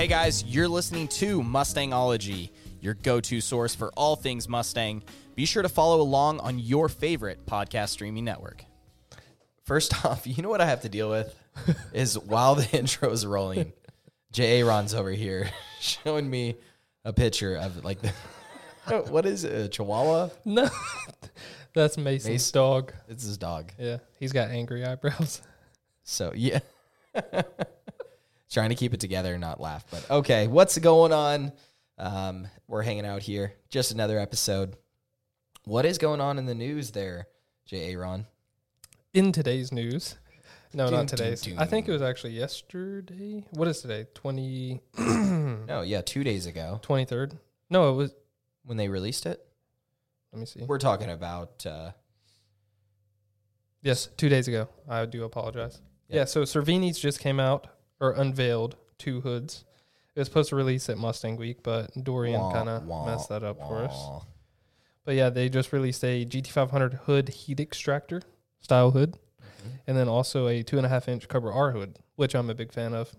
[0.00, 2.48] Hey guys, you're listening to Mustangology,
[2.80, 5.02] your go to source for all things Mustang.
[5.34, 8.64] Be sure to follow along on your favorite podcast streaming network.
[9.62, 11.38] First off, you know what I have to deal with
[11.92, 13.74] is while the intro is rolling,
[14.32, 14.60] J.
[14.60, 15.50] Aaron's over here
[15.80, 16.56] showing me
[17.04, 18.10] a picture of like the,
[18.86, 20.30] oh, what is it, a chihuahua?
[20.46, 20.70] No,
[21.74, 22.94] that's Mason's dog.
[23.06, 23.72] It's his dog.
[23.78, 25.42] Yeah, he's got angry eyebrows.
[26.04, 26.60] So yeah,
[28.50, 29.84] trying to keep it together and not laugh.
[29.90, 31.52] But okay, what's going on?
[31.98, 33.54] Um, we're hanging out here.
[33.68, 34.76] Just another episode.
[35.64, 37.26] What is going on in the news there,
[37.66, 37.92] J.
[37.92, 38.26] Aaron?
[39.12, 40.16] In today's news,
[40.72, 41.46] no, not today's.
[41.58, 43.44] I think it was actually yesterday.
[43.50, 44.06] What is today?
[44.14, 47.38] 20, No, yeah, two days ago 23rd?
[47.68, 48.14] No, it was.
[48.64, 49.44] when they released it.
[50.32, 50.62] Let me see.
[50.62, 51.90] We're talking about uh,
[53.82, 54.68] Yes, two days ago.
[54.88, 55.80] I do apologize.
[56.08, 56.16] Yeah.
[56.18, 57.66] Yeah, so Cervini's just came out
[58.00, 59.64] or unveiled two hoods.
[60.14, 63.58] It was supposed to release at Mustang Week, but Dorian kind of messed that up
[63.58, 64.24] for us.
[65.04, 68.22] But yeah, they just released a GT500 hood heat extractor
[68.60, 69.16] style hood,
[69.60, 69.68] Mm-hmm.
[69.88, 72.54] and then also a two and a half inch Cobra R hood, which I'm a
[72.54, 73.12] big fan of.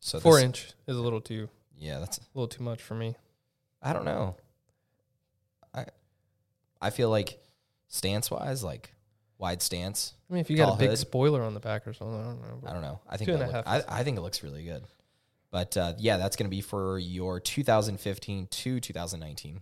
[0.00, 2.18] So Four inch is a little too Yeah, that's.
[2.18, 3.14] a little too much for me.
[3.80, 4.34] I don't know.
[5.72, 5.86] I
[6.82, 7.38] I feel like
[7.86, 8.94] stance wise, like
[9.38, 10.14] wide stance.
[10.30, 10.98] I mean, if you got a big hood.
[10.98, 12.68] spoiler on the back or something, I don't know.
[12.68, 13.00] I don't know.
[13.08, 14.84] I think Two and a look- half I, I think it looks really good.
[15.50, 19.60] But uh, yeah, that's going to be for your 2015 to 2019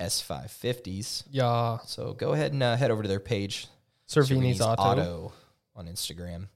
[0.00, 1.24] S550s.
[1.30, 3.66] Yeah, So go ahead and uh, head over to their page,
[4.08, 5.32] Cervini's, Cervini's Auto.
[5.74, 6.48] on Instagram.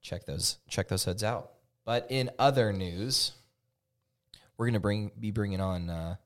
[0.00, 1.50] Check those check those hoods out.
[1.84, 3.32] But in other news,
[4.56, 5.90] we're going to bring be bringing on.
[5.90, 6.16] Uh,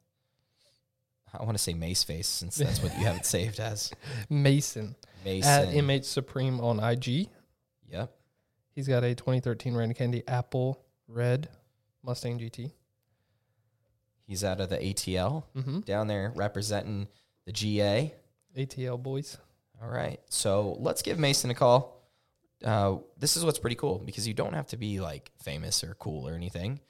[1.38, 3.90] I want to say Mace Face since that's what you have it saved as.
[4.28, 4.94] Mason
[5.24, 5.48] Mason.
[5.50, 7.28] at MH Supreme on IG.
[7.90, 8.12] Yep.
[8.74, 11.48] He's got a 2013 Randy Candy Apple Red
[12.02, 12.72] Mustang GT.
[14.26, 15.80] He's out of the ATL Mm-hmm.
[15.80, 17.08] down there representing
[17.44, 18.14] the GA.
[18.56, 19.36] ATL boys.
[19.82, 20.20] All right.
[20.30, 22.00] So let's give Mason a call.
[22.64, 25.94] Uh, this is what's pretty cool because you don't have to be like famous or
[25.98, 26.80] cool or anything.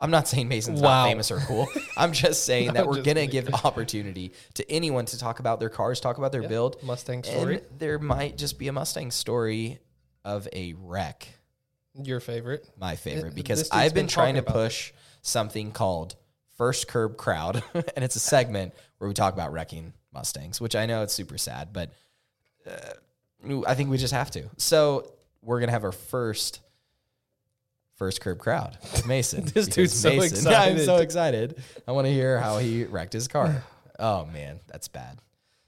[0.00, 1.04] I'm not saying Mason's Wow.
[1.04, 1.68] not famous or cool.
[1.96, 5.70] I'm just saying that we're going to give opportunity to anyone to talk about their
[5.70, 6.48] cars, talk about their Yeah.
[6.48, 6.82] build.
[6.82, 7.56] Mustang story.
[7.56, 9.78] And there might just be a Mustang story
[10.24, 11.26] of a wreck,
[12.02, 12.68] Your favorite.
[12.78, 14.92] my favorite, It- because I've been, been trying to push
[15.22, 16.16] something called
[16.58, 17.62] First Curb Crowd.
[17.74, 21.38] and it's a segment where we talk about wrecking Mustangs, which I know it's super
[21.38, 21.90] sad, but
[22.66, 24.50] uh, I think we just have to.
[24.58, 26.60] So we're going to have our first.
[27.96, 28.76] First curb crowd,
[29.06, 29.44] Mason.
[29.54, 30.44] This dude's so excited.
[30.50, 31.62] Yeah, I'm so excited.
[31.88, 33.64] I want to hear how he wrecked his car.
[33.98, 35.18] Oh man, that's bad.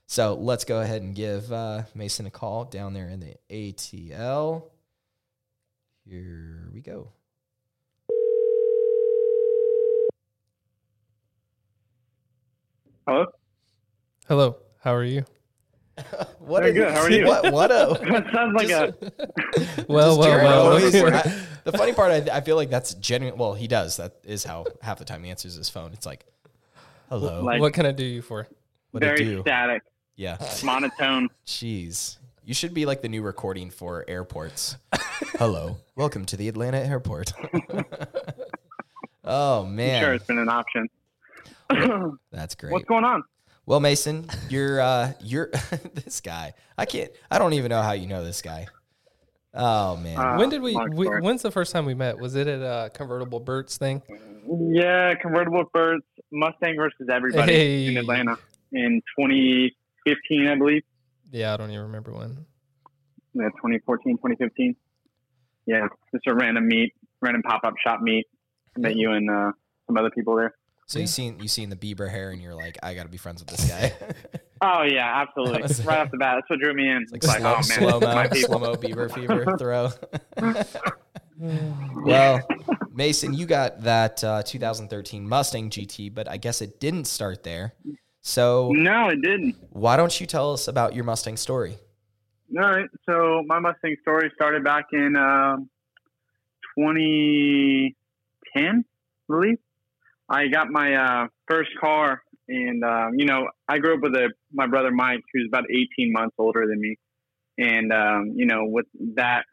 [0.06, 4.64] So let's go ahead and give uh, Mason a call down there in the ATL.
[6.06, 7.12] Here we go.
[13.06, 13.26] Hello?
[14.26, 14.56] Hello.
[14.82, 15.24] How are you?
[16.38, 16.92] What Very good.
[16.92, 17.26] How are you?
[17.26, 17.52] What?
[17.52, 17.70] What?
[17.70, 18.94] A, That sounds like a
[19.88, 21.44] Well, well, well.
[21.64, 21.66] Always- well.
[21.66, 23.38] I- the funny part, I, I feel like that's genuine.
[23.38, 23.96] Well, he does.
[23.98, 25.92] That is how half the time he answers his phone.
[25.92, 26.24] It's like,
[27.08, 28.46] "Hello, Like- what can I do you for?
[28.92, 29.82] what you very do?" static,
[30.16, 31.28] Yeah, monotone.
[31.46, 34.76] jeez, you should be like the new recording for airports.
[35.38, 37.32] Hello, welcome to the Atlanta airport.
[39.24, 40.88] oh I'm man, sure it's been an option.
[42.32, 42.72] that's great.
[42.72, 43.22] What's going on?
[43.66, 45.50] Well, Mason, you're uh you're
[45.94, 46.54] this guy.
[46.78, 48.66] I can't I don't even know how you know this guy.
[49.58, 50.16] Oh man.
[50.16, 51.06] Uh, when did we, we?
[51.08, 52.18] When's the first time we met?
[52.18, 54.02] Was it at a convertible Burt's thing?
[54.48, 57.86] Yeah, convertible birds, Mustang versus everybody Hey.
[57.88, 58.38] in Atlanta
[58.72, 60.82] in 2015, I believe.
[61.32, 62.46] Yeah, I don't even remember when.
[63.34, 64.76] Yeah, 2014, 2015.
[65.66, 68.26] Yeah, just a random meet, random pop up shop meet.
[68.76, 69.52] I met you and uh,
[69.86, 70.54] some other people there.
[70.88, 73.40] So you seen you seen the Bieber hair and you're like, I gotta be friends
[73.40, 73.92] with this guy.
[74.60, 75.58] Oh yeah, absolutely.
[75.62, 77.06] That was- right off the bat, that's what drew me in.
[77.12, 79.90] It's like like, slow, oh man, slow mo slow mo Bieber fever throw.
[82.04, 82.40] well,
[82.92, 87.74] Mason, you got that uh, 2013 Mustang GT, but I guess it didn't start there.
[88.20, 89.54] So No, it didn't.
[89.70, 91.76] why don't you tell us about your Mustang story?
[92.60, 92.88] All right.
[93.08, 95.70] So my Mustang story started back in um
[96.76, 97.94] 2010,
[98.64, 99.58] I believe.
[100.28, 104.30] I got my uh, first car, and um, you know, I grew up with a
[104.52, 106.96] my brother Mike, who's about 18 months older than me,
[107.58, 108.86] and um, you know, with
[109.16, 109.44] that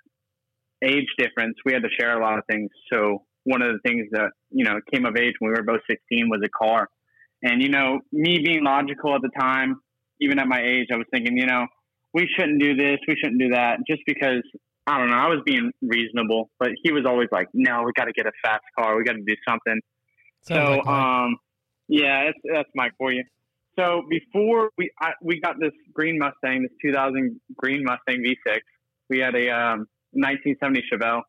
[0.83, 2.69] age difference, we had to share a lot of things.
[2.91, 5.81] So one of the things that you know came of age when we were both
[5.89, 6.89] 16 was a car,
[7.41, 9.79] and you know, me being logical at the time,
[10.19, 11.67] even at my age, I was thinking, you know,
[12.13, 14.43] we shouldn't do this, we shouldn't do that, just because
[14.87, 15.17] I don't know.
[15.17, 18.31] I was being reasonable, but he was always like, "No, we got to get a
[18.43, 18.95] fast car.
[18.97, 19.79] We got to do something."
[20.47, 21.37] Sounds so, like um,
[21.87, 23.23] yeah, that's that's Mike for you.
[23.77, 28.59] So before we I, we got this green Mustang, this 2000 green Mustang V6,
[29.09, 31.21] we had a um, 1970 Chevelle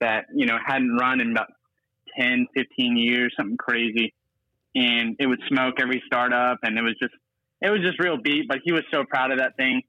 [0.00, 1.48] that you know hadn't run in about
[2.18, 4.14] 10, 15 years, something crazy,
[4.74, 7.14] and it would smoke every startup, and it was just
[7.60, 8.46] it was just real beat.
[8.48, 9.82] But he was so proud of that thing,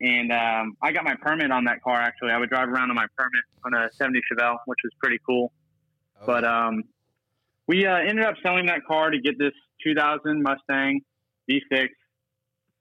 [0.00, 2.00] and um, I got my permit on that car.
[2.00, 5.18] Actually, I would drive around on my permit on a 70 Chevelle, which was pretty
[5.26, 5.52] cool.
[6.20, 6.84] Oh, But um,
[7.68, 9.52] we uh, ended up selling that car to get this
[9.84, 11.00] 2000 Mustang
[11.50, 11.88] V6,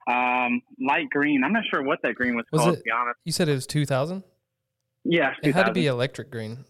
[0.07, 1.43] um, light green.
[1.43, 3.19] I'm not sure what that green was, Was called, it- to be honest.
[3.23, 4.23] you said it was 2000.
[5.03, 6.65] Yeah, It had to be electric green.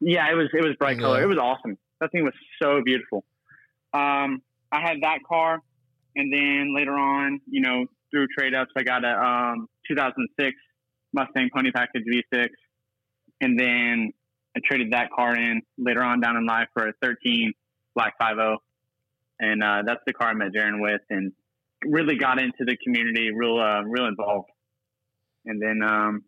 [0.00, 1.02] Yeah, it was it was bright Yeah.
[1.02, 1.22] color.
[1.22, 1.76] It was awesome.
[2.00, 3.24] That thing was so beautiful.
[3.92, 4.42] Um,
[4.72, 5.60] I had that car,
[6.16, 10.56] and then later on, you know, through trade ups, I got a um, 2006
[11.12, 12.02] Mustang Pony Package
[12.32, 12.48] V6,
[13.42, 14.12] and then
[14.56, 17.52] I traded that car in later on down in life for a 13
[17.94, 18.56] Black 50,
[19.40, 21.32] and uh, that's the car I met Jaron with, and
[21.84, 24.50] really got into the community, real uh, real involved,
[25.44, 25.82] and then.
[25.82, 26.24] Um,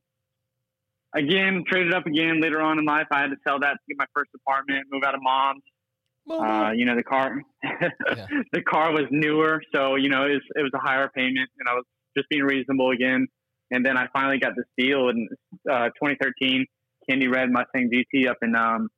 [1.15, 3.07] again, traded up again later on in life.
[3.11, 5.63] I had to sell that to get my first apartment, move out of mom's.
[6.31, 7.43] Uh, you know, the car,
[8.53, 11.69] the car was newer, so you know it was it was a higher payment, and
[11.69, 11.85] I was
[12.17, 13.27] just being reasonable again.
[13.73, 15.29] And then I finally got this deal in
[15.69, 16.67] uh, 2013,
[17.09, 18.89] Candy Red Mustang GT up in um,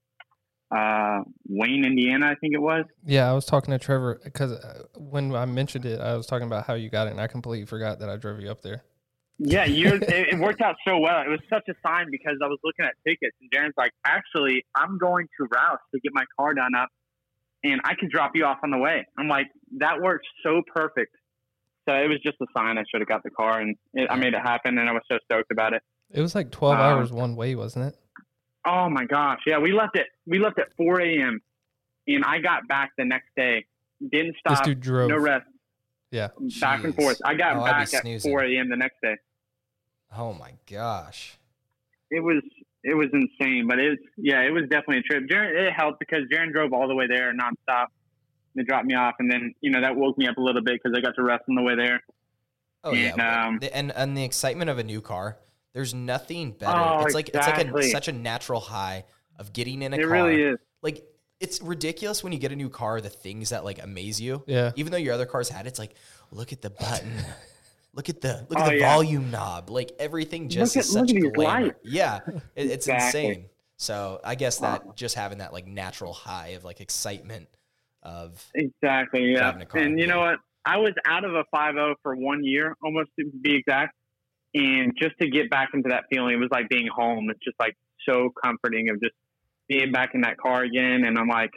[0.75, 2.85] uh, Wayne, Indiana, I think it was.
[3.05, 6.47] Yeah, I was talking to Trevor because uh, when I mentioned it, I was talking
[6.47, 8.83] about how you got it, and I completely forgot that I drove you up there.
[9.39, 11.23] Yeah, it, it worked out so well.
[11.23, 14.65] It was such a sign because I was looking at tickets, and Darren's like, "Actually,
[14.75, 16.89] I'm going to Roush to get my car done up,
[17.62, 19.47] and I can drop you off on the way." I'm like,
[19.79, 21.15] "That works so perfect."
[21.89, 24.17] So it was just a sign I should have got the car, and it, I
[24.17, 25.83] made it happen, and I was so stoked about it.
[26.15, 27.97] It was like 12 Um, hours one way, wasn't it?
[28.67, 30.07] Oh my gosh, yeah, we left it.
[30.27, 31.41] We left at 4 a.m.
[32.07, 33.67] and I got back the next day.
[34.11, 34.53] Didn't stop.
[34.59, 35.11] This dude drove.
[35.11, 35.45] no rest,
[36.11, 36.29] Yeah.
[36.61, 37.21] back and forth.
[37.25, 38.31] I got Oh, back at snoozing.
[38.33, 38.71] 4 a.m.
[38.71, 39.17] the next day.
[40.17, 41.37] Oh my gosh.
[42.11, 42.43] it was
[42.85, 45.25] it was insane, but it's yeah, it was definitely a trip.
[45.29, 47.87] Jaren, it helped because Jaren drove all the way there nonstop.
[48.55, 50.81] They dropped me off, and then you know that woke me up a little bit
[50.83, 52.01] because I got to rest on the way there.
[52.85, 55.39] Oh yeah, And, well, um, the- and and the excitement of a new car.
[55.75, 56.79] There's nothing better.
[56.79, 59.05] Oh, it's like it's like a, such a natural high
[59.38, 60.11] of getting in a It car.
[60.12, 60.59] really is.
[60.82, 61.05] Like
[61.41, 63.00] it's ridiculous when you get a new car.
[63.00, 64.44] The things that like amaze you.
[64.47, 64.71] Yeah.
[64.76, 65.94] Even though your other cars had, it, it's like
[66.31, 67.12] look at the button.
[67.97, 68.93] Look at the look Oh, at the yeah.
[68.93, 69.71] volume knob.
[69.71, 71.65] Like everything just Look is at- look such at glamour.
[71.67, 71.79] lights.
[71.85, 73.25] Yeah, it, it's Exactly.
[73.27, 73.44] insane.
[73.79, 77.47] So I guess that just having that like natural high of like excitement
[78.03, 79.56] of Exactly, yeah.
[79.56, 80.41] A car, and you know what?
[80.67, 83.94] I was out of a 5.0 for one year, almost to be exact.
[84.55, 87.29] And just to get back into that feeling, it was like being home.
[87.31, 87.77] It's just like
[88.09, 89.15] so comforting of just
[89.69, 91.05] being back in that car again.
[91.05, 91.51] And I'm like,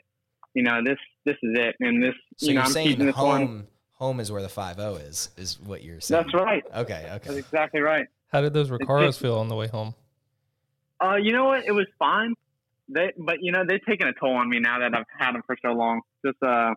[0.53, 1.75] you know, this this is it.
[1.79, 3.41] And this, so you know, you're I'm saying keeping this one.
[3.41, 6.23] home home is where the five O is is what you're saying.
[6.23, 6.63] That's right.
[6.75, 8.07] Okay, okay, That's exactly right.
[8.31, 9.93] How did those Recaros just- feel on the way home?
[10.99, 11.63] Uh, you know what?
[11.65, 12.33] It was fine.
[12.89, 15.43] They, but you know, they've taken a toll on me now that I've had them
[15.45, 16.01] for so long.
[16.25, 16.73] Just, uh,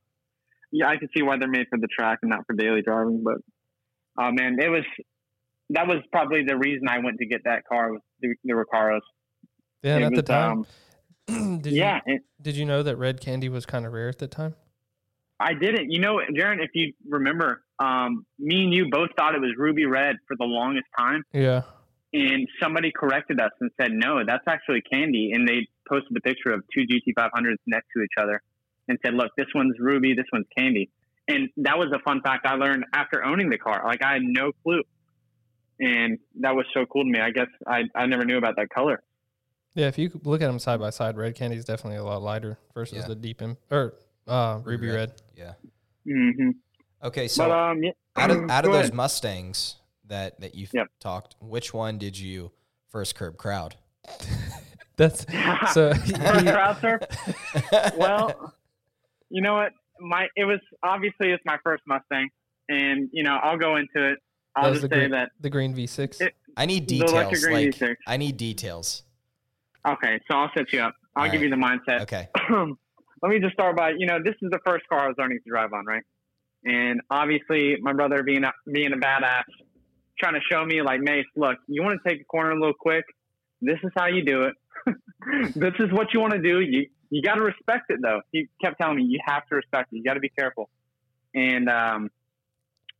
[0.72, 3.24] yeah, I can see why they're made for the track and not for daily driving.
[3.24, 3.38] But,
[4.22, 4.84] uh, man, it was
[5.70, 9.00] that was probably the reason I went to get that car was the, the Recaros.
[9.82, 10.66] Yeah, It at the time,
[11.28, 14.08] um, did yeah, you it, did you know that red candy was kind of rare
[14.08, 14.54] at the time?
[15.38, 15.90] I didn't.
[15.90, 19.86] You know, Jaron, if you remember, um, me and you both thought it was ruby
[19.86, 21.22] red for the longest time.
[21.32, 21.62] Yeah.
[22.12, 25.30] and somebody corrected us and said, no, that's actually candy.
[25.32, 28.42] And they posted a picture of two GT500s next to each other
[28.88, 30.90] and said, look, this one's ruby, this one's candy.
[31.28, 33.82] And that was a fun fact I learned after owning the car.
[33.86, 34.82] Like I had no clue.
[35.80, 37.18] And that was so cool to me.
[37.20, 39.02] I guess I, I never knew about that color.
[39.74, 42.22] Yeah, if you look at them side by side, red candy is definitely a lot
[42.22, 43.06] lighter versus Yeah.
[43.08, 43.94] the deep im- or
[44.26, 45.12] uh, ruby red.
[45.36, 45.54] Yeah.
[46.04, 46.50] hmm
[47.02, 47.92] Okay, so but, um, yeah.
[48.16, 48.94] out of out of those ahead.
[48.94, 49.76] Mustangs
[50.08, 50.88] that that you've Yep.
[51.00, 52.50] talked, which one did you
[52.90, 53.76] first curb crowd?
[54.96, 55.24] That's
[55.72, 55.94] so.
[55.94, 57.00] First crowd surf?
[57.96, 58.52] well,
[59.30, 59.72] you know what?
[59.98, 62.28] My it was obviously it's my first Mustang,
[62.68, 64.18] and you know I'll go into it.
[64.56, 65.30] That I'll was just the say green, that.
[65.40, 66.20] the green V6.
[66.20, 67.44] It- I need The electric details.
[67.44, 67.96] green Like V6.
[68.08, 69.02] I need details.
[69.86, 70.94] Okay, so I'll set you up.
[71.16, 71.48] I'll All give right.
[71.48, 72.02] you the mindset.
[72.02, 72.28] Okay.
[73.22, 75.38] Let me just start by you know this is the first car I was learning
[75.44, 76.02] to drive on, right?
[76.64, 79.44] And obviously my brother being a, being a badass,
[80.18, 82.74] trying to show me like, Mace, look, you want to take a corner a little
[82.78, 83.04] quick.
[83.62, 84.54] This is how you do it.
[85.54, 86.60] this is what you want to do.
[86.60, 88.20] You you got to respect it though.
[88.32, 89.96] He kept telling me you have to respect it.
[89.96, 90.68] You got to be careful.
[91.34, 92.10] And um,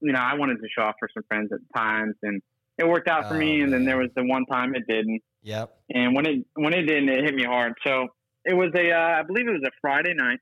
[0.01, 2.43] you know, I wanted to show off for some friends at times, and
[2.79, 5.23] it worked out for Oh, me, and then there was the one time it didn't.
[5.43, 5.77] Yep.
[5.91, 7.75] And when it when it didn't, it hit me hard.
[7.87, 8.09] So
[8.45, 10.41] it was a uh, I believe it was a Friday night,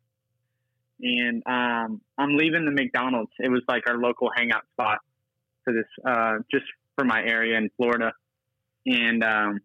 [1.01, 3.33] and um, I'm leaving the McDonald's.
[3.39, 4.99] It was like our local hangout spot
[5.65, 6.65] for this uh, just
[6.97, 8.13] for my area in Florida,
[8.87, 9.61] and um,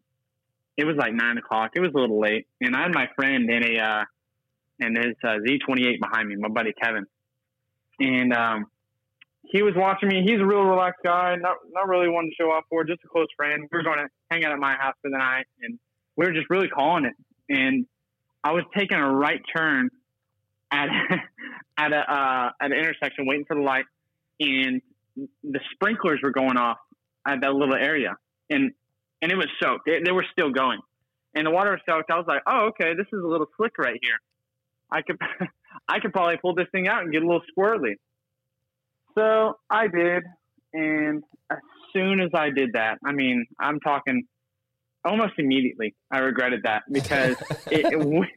[0.77, 1.71] it was like nine o'clock.
[1.75, 4.03] It was a little late, and I had my friend in a uh,
[4.79, 7.05] and his uh, Z28 behind me, my buddy Kevin,
[7.99, 8.65] and um,
[9.43, 10.23] he was watching me.
[10.25, 13.07] He's a real relaxed guy, not not really one to show off for, just a
[13.07, 13.67] close friend.
[13.71, 15.77] We were going to hang out at my house for the night, and
[16.15, 17.13] we were just really calling it.
[17.49, 17.85] And
[18.43, 19.89] I was taking a right turn
[20.71, 20.89] at
[21.77, 23.85] at a uh, at an intersection, waiting for the light,
[24.39, 24.81] and
[25.15, 26.77] the sprinklers were going off
[27.27, 28.15] at that little area,
[28.49, 28.71] and
[29.21, 29.85] and it was soaked.
[29.85, 30.79] They, they were still going,
[31.35, 32.09] and the water was soaked.
[32.11, 34.17] I was like, oh, okay, this is a little slick right here.
[34.91, 35.17] I could
[35.87, 37.95] I could probably pull this thing out and get a little squirrely.
[39.15, 40.23] So I did,
[40.73, 41.59] and as
[41.93, 44.23] soon as I did that, I mean, I'm talking
[45.05, 45.95] almost immediately.
[46.11, 47.35] I regretted that because
[47.71, 48.29] it, it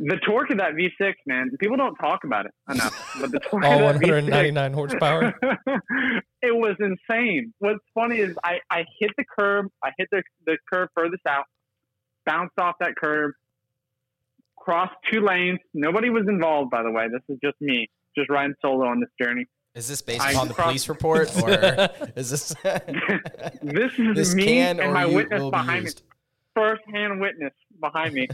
[0.00, 3.16] the torque of that V6, man, people don't talk about it enough.
[3.20, 5.34] But the torque All of that V6, 199 horsepower.
[6.42, 7.54] it was insane.
[7.58, 11.44] What's funny is I, I hit the curb, I hit the, the curb furthest out,
[12.26, 13.32] bounced off that curb,
[14.58, 15.60] crossed two lanes.
[15.72, 17.06] Nobody was involved, by the way.
[17.08, 19.46] This is just me, just riding solo on this journey.
[19.74, 21.50] Is this based I upon the police report, or
[22.16, 22.54] is this
[23.62, 25.84] This is this me and my you witness be behind me.
[25.86, 26.02] used?
[26.54, 28.28] first hand witness behind me.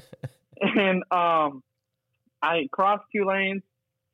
[0.61, 1.63] and um,
[2.43, 3.63] I crossed two lanes,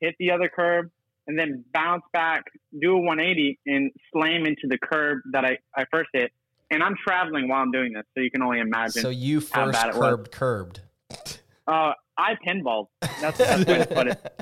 [0.01, 0.91] hit the other curb,
[1.27, 2.45] and then bounce back,
[2.81, 6.31] do a 180, and slam into the curb that I, I first hit.
[6.71, 9.03] And I'm traveling while I'm doing this, so you can only imagine.
[9.03, 10.81] So you how first curbed curbed.
[11.67, 12.87] uh, I pinballed.
[13.21, 14.41] That's the best way to put it.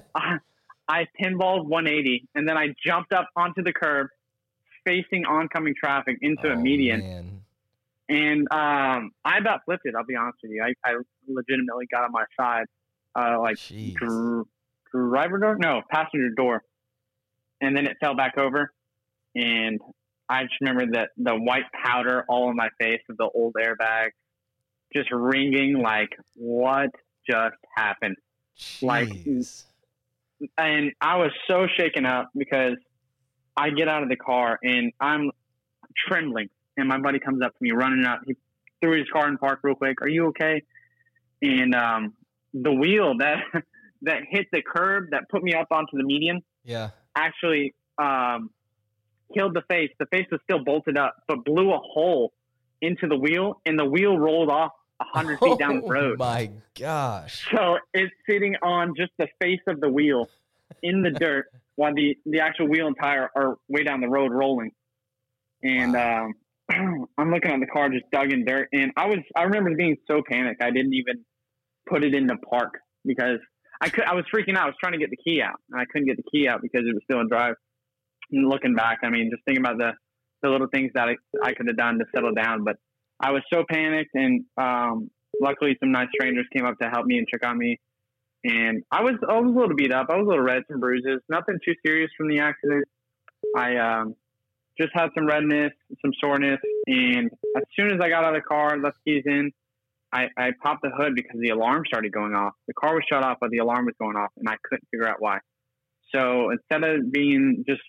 [0.88, 4.08] I, pinballed 180, and then I jumped up onto the curb,
[4.86, 7.00] facing oncoming traffic into a Oh, median.
[7.00, 7.40] man.
[8.08, 9.94] and um, I about flipped it.
[9.96, 10.62] I'll be honest with you.
[10.62, 12.66] I, I legitimately got on my side,
[13.14, 13.56] uh, like
[13.94, 14.44] dr-
[14.92, 16.62] driver door, no passenger door,
[17.62, 18.70] and then it fell back over.
[19.34, 19.80] And
[20.28, 24.10] I just remember that the white powder all in my face of the old airbag,
[24.94, 26.90] just ringing like, "What
[27.28, 28.16] just happened?"
[28.82, 29.64] like- Jeez.
[30.58, 32.76] And I was so shaken up because
[33.56, 35.30] I get out of the car and I'm
[36.08, 38.20] trembling, and my buddy comes up to me running up.
[38.26, 38.36] He
[38.82, 40.02] threw his car in park real quick.
[40.02, 40.62] Are you okay?
[41.42, 42.14] And um,
[42.52, 43.38] the wheel that
[44.02, 46.90] that hit the curb that put me up onto the median yeah.
[47.16, 48.50] actually um,
[49.34, 49.90] killed the face.
[49.98, 52.32] The face was still bolted up, but blew a hole
[52.80, 56.16] into the wheel, and the wheel rolled off hundred feet down the road.
[56.20, 57.46] Oh my gosh.
[57.50, 60.28] So it's sitting on just the face of the wheel
[60.82, 61.46] in the dirt
[61.76, 64.70] while the, the actual wheel and tire are way down the road rolling.
[65.62, 66.34] And um,
[67.18, 68.68] I'm looking at the car just dug in dirt.
[68.72, 71.24] And I was I remember being so panicked I didn't even
[71.88, 73.38] put it into park because
[73.80, 74.64] I could I was freaking out.
[74.64, 76.62] I was trying to get the key out and I couldn't get the key out
[76.62, 77.54] because it was still in drive.
[78.30, 79.92] And looking back, I mean, just thinking about the,
[80.42, 82.64] the little things that I, I could have done to settle down.
[82.64, 82.76] But
[83.24, 87.16] I was so panicked and um, luckily some nice strangers came up to help me
[87.16, 87.80] and check on me.
[88.44, 90.08] And I was I was a little beat up.
[90.10, 91.22] I was a little red, some bruises.
[91.30, 92.84] Nothing too serious from the accident.
[93.56, 94.14] I um,
[94.78, 98.46] just had some redness, some soreness, and as soon as I got out of the
[98.46, 99.52] car, left keys in,
[100.12, 102.52] I, I popped the hood because the alarm started going off.
[102.66, 105.08] The car was shut off, but the alarm was going off, and I couldn't figure
[105.08, 105.38] out why.
[106.14, 107.82] So instead of being just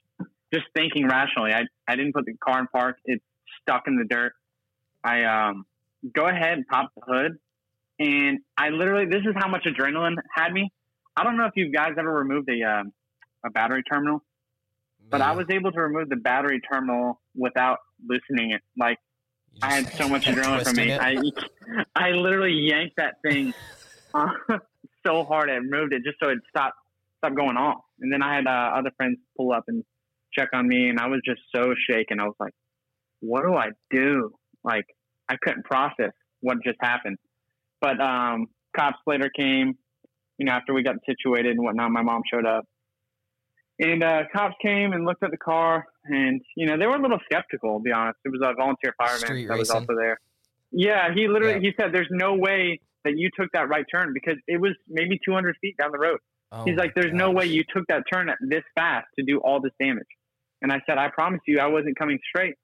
[0.54, 2.98] just thinking rationally, I, I didn't put the car in park.
[3.04, 3.24] It's
[3.62, 4.32] stuck in the dirt.
[5.06, 5.66] I um,
[6.16, 7.38] go ahead and pop the hood,
[8.00, 10.72] and I literally this is how much adrenaline had me.
[11.16, 12.92] I don't know if you guys ever removed a um,
[13.46, 14.24] a battery terminal,
[15.10, 18.62] but I was able to remove the battery terminal without loosening it.
[18.78, 18.98] Like
[19.62, 20.92] I had so much adrenaline from me.
[20.92, 21.00] it.
[21.00, 21.16] I
[21.96, 23.54] I literally yanked that thing
[24.14, 24.28] uh,
[25.06, 26.78] so hard I removed it just so it stopped
[27.20, 27.82] stop going off.
[28.00, 29.84] And then I had uh, other friends pull up and
[30.34, 32.20] check on me, and I was just so shaken.
[32.20, 32.54] I was like,
[33.22, 34.34] "What do I do?"
[34.66, 34.86] Like
[35.30, 37.18] I couldn't process what just happened.
[37.80, 39.78] But um, cops later came.
[40.38, 42.66] You know, after we got situated and whatnot, my mom showed up.
[43.80, 47.02] And uh, cops came and looked at the car, and you know they were a
[47.02, 47.78] little skeptical.
[47.78, 50.20] To be honest, it was a volunteer fireman Street that was also there.
[50.72, 51.72] Yeah, he literally Yeah.
[51.72, 55.20] he said, "There's no way that you took that right turn because it was maybe
[55.26, 56.20] 200 feet down the road."
[56.52, 59.62] Oh He's like, "There's no way you took that turn this fast to do all
[59.62, 60.08] this damage."
[60.62, 62.56] And I said, "I promise you, I wasn't coming straight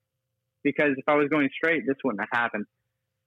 [0.63, 2.65] because if I was going straight, this wouldn't have happened."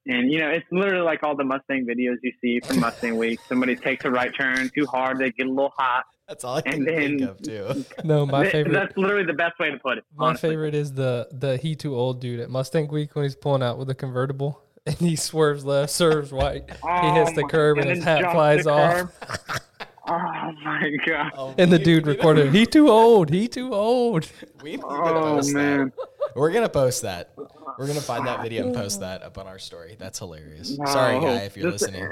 [0.07, 3.41] And you know, it's literally like all the Mustang videos you see from Mustang Week.
[3.49, 6.05] Somebody takes a right turn too hard, they get a little hot.
[6.29, 7.85] That's all I And can think then- of too.
[8.05, 8.73] No, my favorite.
[8.73, 10.05] That's literally the best way to put it.
[10.15, 10.51] My honestly.
[10.51, 13.79] favorite is the the he too old dude at Mustang Week when he's pulling out
[13.79, 17.79] with a convertible and he swerves left, serves right, he oh hits Oh the curb
[17.79, 19.11] and, then his hat flies off.
[20.07, 20.21] curb.
[20.21, 21.33] oh my god!
[21.37, 24.31] Oh, And the dude recorded, he too old, he too old.
[24.63, 25.93] We need to Oh post man!
[25.97, 26.37] that.
[26.37, 27.33] We're gonna post that.
[27.79, 29.97] We're gonna find that video and post that up on our story.
[29.99, 30.77] That's hilarious.
[30.87, 32.09] Sorry, guy, if you're just- listening.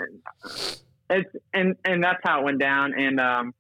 [1.11, 2.95] It's and and that's how it went down.
[2.99, 3.55] And um,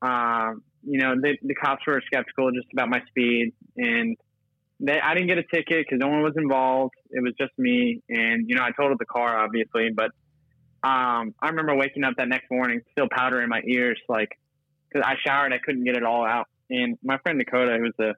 [0.00, 4.16] um, you know, the the cops were skeptical just about my speed, and
[4.80, 6.94] they I didn't get a ticket because no one was involved.
[7.10, 10.10] It was just me, and you know, I totaled the car obviously, but
[10.84, 14.30] um, I remember waking up that next morning, still powder in my ears, like
[14.88, 16.48] because I showered, I couldn't get it all out.
[16.70, 18.14] And my friend Dakota, who was a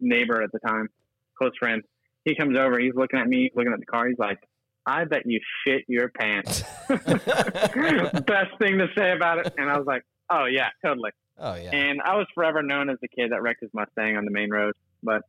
[0.00, 0.88] neighbor at the time,
[1.36, 1.82] close friend,
[2.24, 4.38] he comes over, he's looking at me, looking at the car, he's like,
[4.86, 9.54] "I bet you shit your pants." best thing to say about it.
[9.58, 11.10] And I was like, oh, yeah, totally.
[11.38, 11.70] oh yeah.
[11.72, 14.50] And I was forever known as the kid that wrecked his Mustang on the main
[14.50, 14.74] road.
[15.02, 15.22] But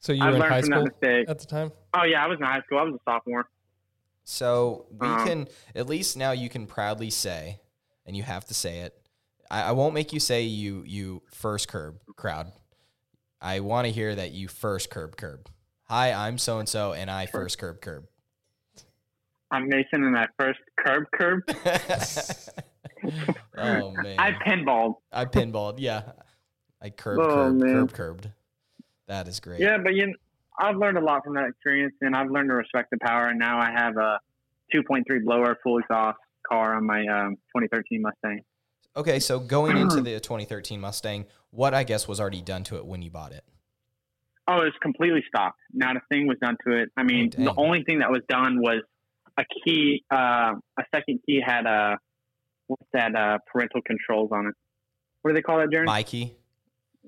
[0.00, 1.28] So you I were in learned high from school that mistake.
[1.30, 1.72] at the time?
[1.94, 2.78] Oh, yeah, I was in high school.
[2.78, 3.46] I was a sophomore.
[4.24, 7.60] So we Um, can at least now you can proudly say,
[8.06, 8.94] and you have to say it.
[9.50, 12.52] I, I won't make you say you you first curb crowd.
[13.40, 15.48] I want to hear that you first curb curb.
[15.84, 18.06] Hi, I'm so and so, and I first curb curb.
[19.50, 21.42] I'm Mason and I first curb curb.
[23.58, 24.94] oh man, I pinballed.
[25.12, 25.74] I pinballed.
[25.78, 26.12] Yeah,
[26.80, 27.74] I curb Oh, curb man.
[27.74, 28.30] curb curbed.
[29.08, 29.60] That is great.
[29.60, 30.14] Yeah, but you know,
[30.58, 33.28] I've learned a lot from that experience, and I've learned to respect the power.
[33.28, 34.18] And now I have a
[34.74, 36.18] 2.3 blower full exhaust
[36.48, 38.40] car on my um, 2013 Mustang.
[38.96, 42.86] Okay, so going into the 2013 Mustang, what I guess was already done to it
[42.86, 43.44] when you bought it?
[44.48, 45.54] Oh, it was completely stock.
[45.72, 46.90] Not a thing was done to it.
[46.96, 48.82] I mean, Oh, the only thing that was done was
[49.38, 51.96] a key, uh, a second key had a,
[52.66, 54.54] what's that, uh, parental controls on it.
[55.22, 55.86] What do they call that, Jaron?
[55.86, 56.32] MyKey.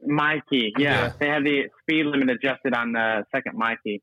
[0.02, 0.40] Yeah.
[0.78, 1.12] Yeah.
[1.18, 4.00] They had the speed limit adjusted on the second MyKey.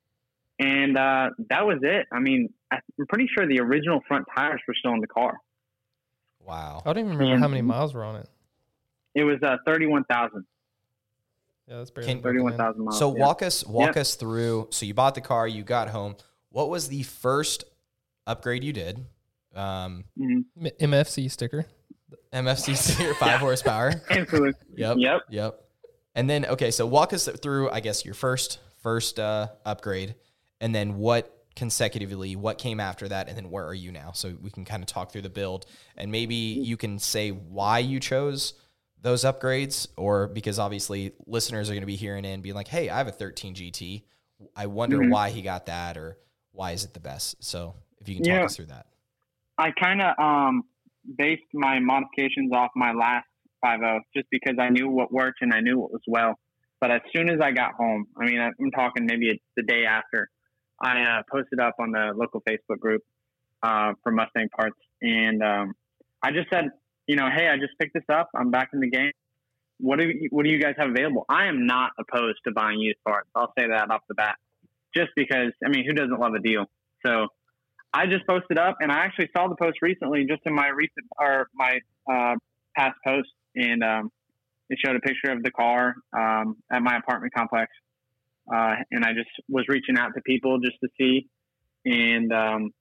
[0.59, 2.05] And uh, that was it.
[2.11, 5.37] I mean, I'm pretty sure the original front tires were still in the car.
[6.45, 6.81] Wow.
[6.85, 8.29] I don't even remember how many And- miles were on it.
[9.13, 10.45] It was uh, 31,000.
[11.67, 12.97] Yeah, that's pretty Can- 31,000 miles.
[12.99, 13.23] So yeah.
[13.25, 14.67] walk us walk us through.
[14.71, 16.15] So you bought the car, you got home.
[16.49, 17.63] What was the first
[18.27, 19.05] upgrade you did?
[19.55, 20.45] Um, Mhm.
[20.59, 21.65] M- MFC sticker.
[22.33, 23.93] MFC sticker, five horsepower.
[24.09, 24.53] Absolutely.
[24.75, 24.97] Yep.
[24.99, 25.21] Yep.
[25.29, 25.61] Yep.
[26.15, 27.69] And then okay, so walk us through.
[27.69, 30.15] I guess your first first uh, upgrade,
[30.59, 34.11] and then what consecutively what came after that, and then where are you now?
[34.13, 35.65] So we can kind of talk through the build,
[35.97, 38.53] and maybe you can say why you chose
[39.01, 42.89] those upgrades, or because obviously listeners are going to be hearing in being like, "Hey,
[42.89, 44.03] I have a 13 GT.
[44.55, 45.09] I wonder Mhm.
[45.09, 46.17] why he got that, or
[46.51, 48.45] why is it the best?" So if you can talk Yeah.
[48.45, 48.87] us through that.
[49.57, 50.63] I kind of um,
[51.17, 53.27] based my modifications off my last
[53.63, 56.35] 5.0 just because I knew what worked and I knew what was well.
[56.79, 59.85] But as soon as I got home, I mean, I'm talking maybe it's the day
[59.85, 60.29] after,
[60.81, 63.03] I uh, posted up on the local Facebook group
[63.61, 64.77] uh, for Mustang parts.
[65.01, 65.73] And um,
[66.23, 66.65] I just said,
[67.07, 68.29] you know, hey, I just picked this up.
[68.35, 69.11] I'm back in the game.
[69.79, 71.25] What do you, what do you guys have available?
[71.29, 73.29] I am not opposed to buying used parts.
[73.35, 74.35] I'll say that off the bat,
[74.95, 76.65] just because I mean, who doesn't love a deal?
[77.03, 77.27] So
[77.93, 81.07] I just posted up, and I actually saw the post recently, just in my recent
[81.19, 81.79] or my
[82.11, 82.35] uh,
[82.75, 84.11] past post, and um,
[84.69, 87.71] it showed a picture of the car um, at my apartment complex,
[88.53, 91.27] uh, and I just was reaching out to people just to see,
[91.85, 92.71] and um,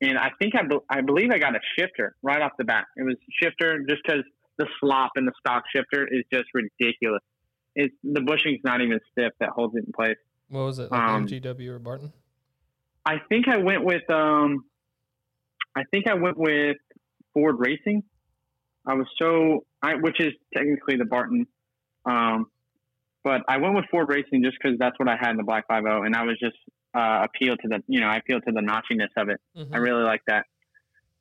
[0.00, 2.84] and I think I, be- I believe I got a shifter right off the bat.
[2.96, 4.22] It was shifter just because
[4.58, 7.22] the slop in the stock shifter is just ridiculous.
[7.74, 10.16] It's the bushing's not even stiff that holds it in place.
[10.48, 10.90] What was it?
[10.90, 12.12] Like Um, MGW or Barton?
[13.04, 14.64] I think I went with um,
[15.76, 16.76] I think I went with
[17.34, 18.02] Ford Racing.
[18.86, 21.46] I was so I, which is technically the Barton,
[22.04, 22.46] um,
[23.24, 25.66] but I went with Ford Racing just because that's what I had in the Black
[25.68, 26.56] Five O, and I was just
[26.94, 29.40] uh, appealed to the you know I appealed to the notchiness of it.
[29.56, 29.74] Mhm.
[29.74, 30.46] I really like that.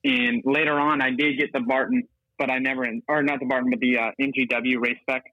[0.04, 2.04] And later on, I did get the Barton,
[2.38, 5.24] but I never, or not the Barton, but the uh, MGW race spec.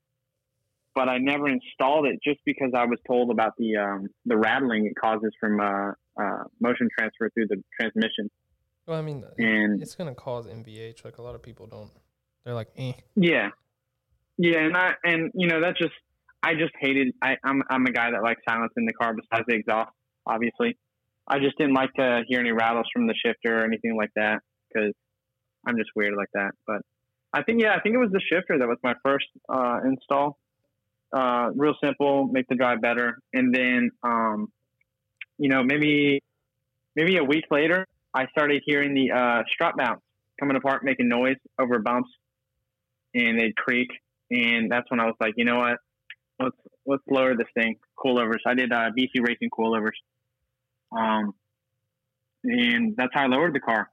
[0.95, 4.85] But I never installed it just because I was told about the um, the rattling
[4.85, 5.91] it causes from uh,
[6.21, 8.29] uh, motion transfer through the transmission.
[8.87, 11.05] Well, I mean, And it's gonna cause NVH.
[11.05, 11.89] Like a lot of people don't.
[12.45, 12.93] They're like, eh.
[13.15, 13.49] yeah,
[14.37, 15.93] yeah, and I and you know that just
[16.41, 17.13] I just hated.
[17.21, 19.91] I, I'm I'm a guy that likes silence in the car besides the exhaust.
[20.25, 20.77] Obviously,
[21.27, 24.39] I just didn't like to hear any rattles from the shifter or anything like that
[24.67, 24.93] because
[25.65, 26.51] I'm just weird like that.
[26.67, 26.81] But
[27.33, 30.37] I think yeah, I think it was the shifter that was my first uh, install.
[31.13, 34.47] Uh, real simple, make the drive better, and then um,
[35.37, 36.21] you know maybe
[36.95, 40.01] maybe a week later, I started hearing the uh, strut bounce
[40.39, 42.09] coming apart, making noise over bumps,
[43.13, 43.89] and they'd creak.
[44.31, 45.77] And that's when I was like, you know what?
[46.39, 47.75] Let's let's lower this thing.
[47.97, 48.39] Coilovers.
[48.45, 49.91] I did uh, BC Racing coilovers.
[50.91, 51.33] Um,
[52.43, 53.89] and that's how I lowered the car.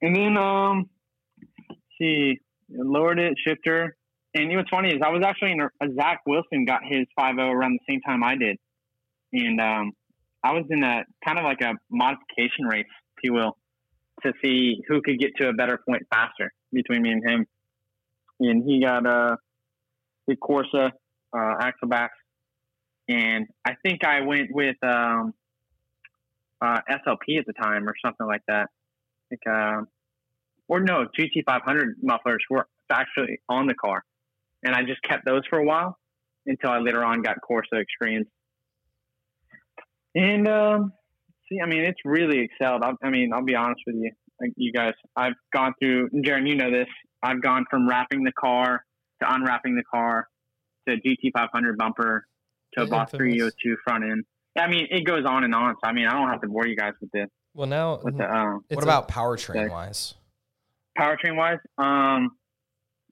[0.00, 0.90] And then, um,
[1.98, 2.38] see,
[2.70, 3.96] lowered it, shifter.
[4.34, 6.80] And you know what's funny is I was actually in a, a Zach Wilson got
[6.88, 8.56] his 5.0 around the same time I did.
[9.32, 9.92] And um,
[10.42, 12.86] I was in a kind of like a modification race,
[13.16, 13.56] if you will,
[14.22, 17.46] to see who could get to a better point faster between me and him.
[18.40, 19.36] And he got uh,
[20.30, 20.90] Corsa
[21.36, 22.16] uh, axle backs.
[23.08, 25.34] And I think I went with um,
[26.60, 28.68] uh, SLP at the time or something like that.
[29.30, 29.82] Like, uh,
[30.68, 34.04] or no, GT500 mufflers were actually on the car,
[34.62, 35.96] and I just kept those for a while
[36.46, 38.26] until I later on got Corsa Extremes.
[40.14, 40.92] And um,
[41.48, 42.82] see, I mean, it's really excelled.
[42.82, 44.12] I, I mean, I'll be honest with you,
[44.56, 44.92] you guys.
[45.16, 46.88] I've gone through, Jaron, you know this.
[47.22, 48.84] I've gone from wrapping the car
[49.22, 50.28] to unwrapping the car
[50.88, 52.26] to GT500 bumper
[52.74, 54.24] to a Boss 302 front end.
[54.58, 55.74] I mean, it goes on and on.
[55.82, 57.28] So I mean, I don't have to bore you guys with this.
[57.54, 59.68] Well, now With the um, it's what a- about powertrain okay.
[59.68, 60.14] wise?
[60.98, 62.32] powertrain wise, um,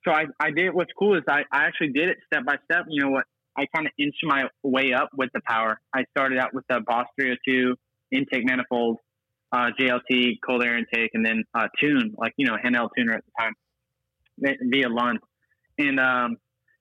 [0.04, 0.74] so I, I did.
[0.74, 2.84] What's cool is I, I actually did it step by step.
[2.88, 3.24] You know what?
[3.56, 5.78] I kind of inched my way up with the power.
[5.94, 7.74] I started out with the Boss 302
[8.12, 8.98] intake manifold,
[9.52, 13.24] uh, JLT cold air intake, and then uh, tune like you know handheld tuner at
[13.24, 13.52] the time
[14.40, 15.18] via Lund,
[15.78, 16.36] and um,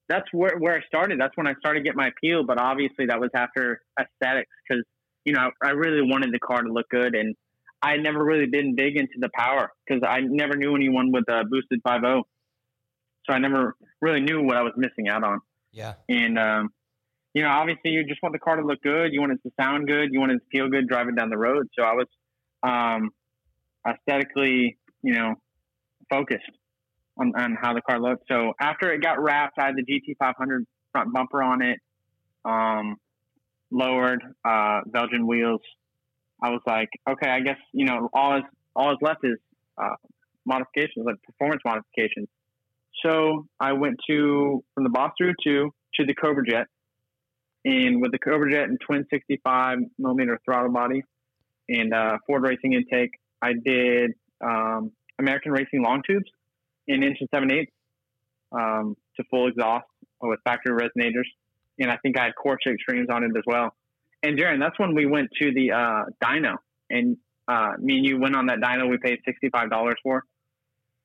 [0.08, 1.20] that's where where I started.
[1.20, 2.44] That's when I started to get my appeal.
[2.46, 4.84] But obviously, that was after aesthetics because
[5.26, 7.36] you know I really wanted the car to look good, and
[7.82, 11.24] I had never really been big into the power because I never knew anyone with
[11.30, 12.24] a boosted 5.0.
[13.26, 15.40] So I never really knew what I was missing out on.
[15.72, 15.94] Yeah.
[16.10, 16.70] And, um,
[17.34, 19.14] you know, obviously you just want the car to look good.
[19.14, 20.10] You want it to sound good.
[20.12, 21.68] You want it to feel good driving down the road.
[21.78, 22.08] So I was
[22.64, 23.12] um,
[23.88, 25.36] aesthetically, you know,
[26.10, 26.50] focused
[27.20, 28.24] on, on how the car looked.
[28.30, 31.80] So after it got wrapped, I had the GT500 front bumper on it,
[32.46, 32.96] um,
[33.72, 35.62] lowered uh, Velgen wheels.
[36.42, 38.44] I was like, okay, I guess you know all is
[38.76, 39.38] all is left is
[39.78, 39.96] uh,
[40.46, 42.30] modifications, like performance modifications.
[43.06, 46.68] So I went to from the Boss 302 to the Cobra Jet,
[47.66, 51.04] and with the Cobra Jet and twin 65 millimeter throttle body
[51.68, 56.30] and uh, Ford Racing intake, I did um, American Racing long tubes
[56.90, 57.72] in inch and seven eighths
[58.52, 59.86] um, to full exhaust
[60.22, 61.28] with factory resonators,
[61.80, 63.74] and I think I had Corsa Extremes on it as well.
[64.24, 66.56] And Darren, that's when we went to the uh, dyno,
[66.90, 67.16] and
[67.48, 68.90] uh, me and you went on that dyno.
[68.90, 70.24] We paid sixty five dollars for,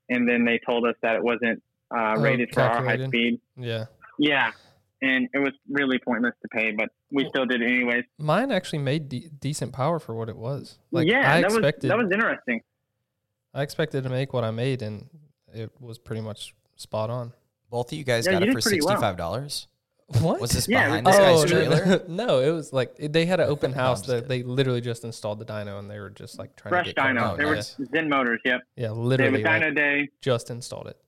[0.09, 1.63] and then they told us that it wasn't
[1.97, 3.41] uh, Oh, rated for our high speed.
[3.57, 3.85] yeah.
[4.19, 4.51] Yeah,
[5.03, 8.05] and it was really pointless to pay, but we still did it anyways.
[8.19, 10.79] Mine actually made de- decent power for what it was.
[10.93, 12.61] Like yeah, I that was that was interesting.
[13.53, 15.07] I expected to make what I made, and
[15.55, 17.33] it was pretty much spot on.
[17.71, 19.69] Both of you guys Yeah, got you it for sixty-five dollars.
[20.21, 22.05] What Was this Yeah, behind we- this guy's no, trailer?
[22.09, 25.39] No, it was like they had an open house just that they literally just installed
[25.39, 27.33] the dyno and they were just like trying Fresh to get dyno.
[27.33, 27.77] Oh, they were nice.
[27.91, 28.41] Zen motors.
[28.45, 28.61] Yep.
[28.77, 30.09] Yeah, They literally were like, dyno day.
[30.21, 30.99] just installed it.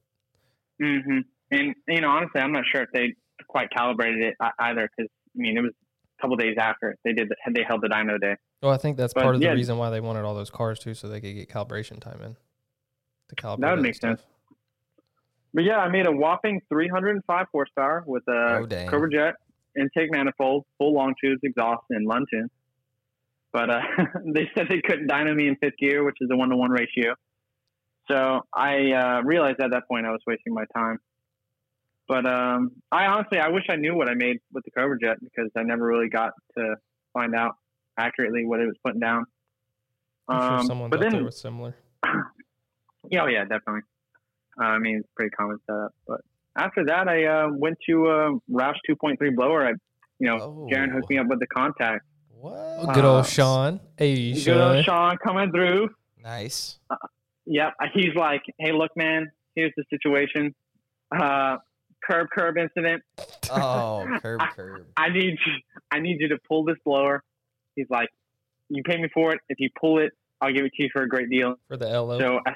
[0.80, 1.18] hmm
[1.50, 3.14] And you know, honestly, I'm not sure if they
[3.48, 5.72] quite calibrated it either, because I mean, it was
[6.18, 7.28] a couple days after they did.
[7.28, 8.36] The, they held the dyno day.
[8.62, 9.50] Well, I think that's But, part of yeah.
[9.50, 12.22] the reason why they wanted all those cars too, so they could get calibration time
[12.22, 12.36] in.
[13.28, 14.20] To calibrate That would make stuff.
[14.20, 14.22] sense.
[15.56, 19.36] But yeah, I made a whopping 305 horsepower with a Oh, Jet
[19.74, 22.50] intake manifold, full long tubes, exhaust, and Lund tune.
[23.54, 23.80] But uh,
[24.34, 26.70] they said they couldn't dyno me in fifth gear, which is a one to one
[26.70, 27.14] ratio.
[28.06, 30.98] So I uh, realized at that point I was wasting my time.
[32.06, 35.16] But um, I honestly, I wish I knew what I made with the Cobra Jet
[35.22, 36.74] because I never really got to
[37.14, 37.54] find out
[37.98, 39.24] accurately what it was putting down.
[40.28, 41.74] I'm sure Um, someone's but then, there with similar.
[43.10, 43.80] yeah, oh, yeah, definitely.
[44.60, 45.92] Uh, I mean, it's a pretty common setup.
[46.06, 46.20] But
[46.56, 49.66] after that, I uh, went to uh, Roush 2.3 blower.
[49.66, 49.70] I,
[50.18, 50.68] you know, Oh.
[50.72, 52.04] Jaron hooked me up with the contact.
[52.30, 52.94] What?
[52.94, 53.80] Good old uh, Sean.
[53.98, 54.76] Hey, Good Sean.
[54.76, 55.90] old Sean coming through.
[56.22, 56.78] Nice.
[57.46, 57.74] Yep.
[57.94, 60.54] He's like, hey, look, man, here's the situation.
[61.16, 61.56] Uh,
[62.08, 63.02] curb, curb incident.
[63.50, 64.86] Oh, curb, curb.
[64.96, 65.52] I need you,
[65.90, 67.22] I need you to pull this blower.
[67.76, 68.08] He's like,
[68.68, 69.40] you pay me for it.
[69.48, 71.54] If you pull it, I'll give it to you for a great deal.
[71.68, 72.18] for the LO.
[72.18, 72.54] So I,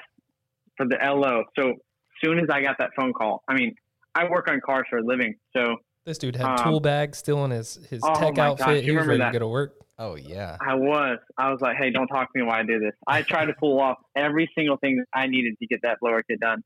[0.77, 1.43] for the LO.
[1.57, 1.75] So
[2.23, 3.75] soon as I got that phone call, I mean,
[4.15, 5.35] I work on cars for a living.
[5.55, 8.65] So this dude had um, tool bags still in his, his oh tech outfit.
[8.65, 9.27] gosh, he you was remember ready that?
[9.27, 9.75] to go to work.
[9.99, 10.57] Oh yeah.
[10.59, 12.93] I was, I was like, hey, don't talk to me while I do this.
[13.07, 16.23] I tried to pull off every single thing that I needed to get that blower
[16.23, 16.63] kit done.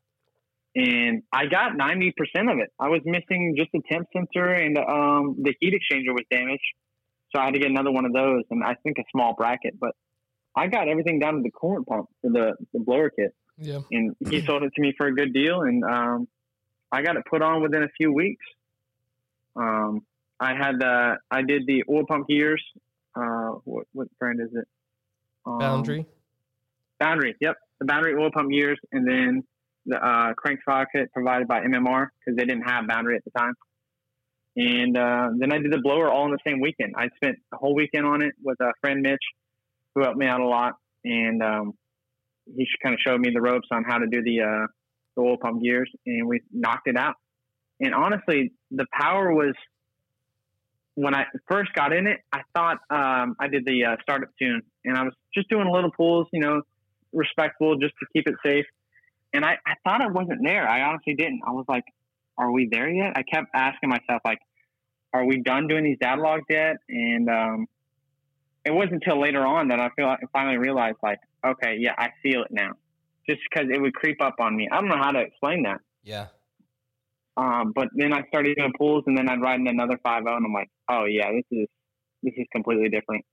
[0.76, 2.12] And I got 90%
[2.52, 2.70] of it.
[2.80, 6.62] I was missing just a temp sensor and um, the heat exchanger was damaged.
[7.34, 9.80] So I had to get another one of those and I think a small bracket.
[9.80, 9.92] But
[10.56, 13.80] I got everything down to the coolant pump for the, the blower kit, Yeah.
[13.92, 16.28] and he sold it to me for a good deal, and um,
[16.92, 18.44] I got it put on within a few weeks.
[19.56, 20.06] Um,
[20.40, 22.64] I had the I did the oil pump gears.
[23.16, 24.68] Uh, what what brand is it?
[25.46, 26.06] Um, Boundary.
[27.00, 27.36] Boundary.
[27.40, 29.44] Yep, the Boundary oil pump gears, and then
[29.86, 33.54] the uh, crank sprocket provided by MMR because they didn't have Boundary at the time.
[34.58, 36.94] And uh, then I did the blower all in the same weekend.
[36.98, 39.24] I spent a whole weekend on it with a friend Mitch,
[39.94, 41.74] who helped me out a lot, and um,
[42.46, 44.68] he kind of showed me the ropes on how to do the uh,
[45.16, 47.16] the oil pump gears, and we knocked it out.
[47.80, 49.54] And honestly, the power was
[50.96, 52.20] when I first got in it.
[52.32, 55.92] I thought um, I did the uh, startup tune, and I was just doing little
[55.92, 56.62] pulls, you know,
[57.14, 58.66] respectful, just to keep it safe.
[59.34, 60.68] And I, I thought it wasn't there.
[60.68, 61.42] I honestly didn't.
[61.46, 61.84] I was like,
[62.38, 64.40] "Are we there yet?" I kept asking myself, like,
[65.14, 67.68] "Are we done doing these data logs yet?" And um,
[68.66, 71.20] it wasn't until later on that I feel I finally realized, like,
[71.52, 72.72] okay, yeah, I feel it now.
[73.28, 74.68] Just because it would creep up on me.
[74.72, 75.80] I don't know how to explain that.
[76.04, 76.28] Yeah.
[77.38, 80.38] Um, but then I started doing pulls, and then I'd ride in another five zero,
[80.38, 81.68] and I'm like, oh yeah, this is
[82.24, 83.26] this is completely different.